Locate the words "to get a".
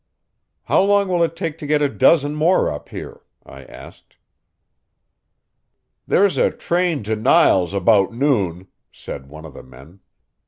1.59-1.87